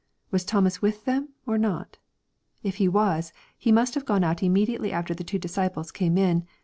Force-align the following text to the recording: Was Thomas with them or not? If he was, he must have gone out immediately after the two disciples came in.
Was 0.31 0.43
Thomas 0.43 0.81
with 0.81 1.05
them 1.05 1.29
or 1.45 1.59
not? 1.59 1.99
If 2.63 2.77
he 2.77 2.87
was, 2.87 3.31
he 3.55 3.71
must 3.71 3.93
have 3.93 4.03
gone 4.03 4.23
out 4.23 4.41
immediately 4.41 4.91
after 4.91 5.13
the 5.13 5.23
two 5.23 5.37
disciples 5.37 5.91
came 5.91 6.17
in. 6.17 6.47